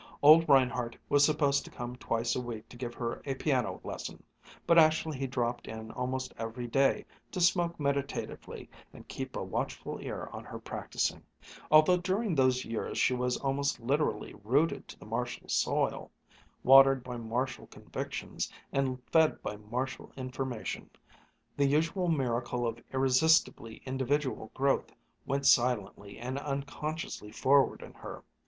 [0.23, 4.23] Old Reinhardt was supposed to come twice a week to give her a piano lesson,
[4.65, 9.99] but actually he dropped in almost every day to smoke meditatively and keep a watchful
[10.01, 11.21] ear on her practising.
[11.69, 16.09] Although during those years she was almost literally rooted to the Marshall soil,
[16.63, 20.89] watered by Marshall convictions, and fed by Marshall information,
[21.55, 24.91] the usual miracle of irresistibly individual growth
[25.27, 28.23] went silently and unconsciously forward in her.